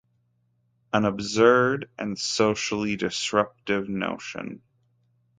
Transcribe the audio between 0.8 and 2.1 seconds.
An absurd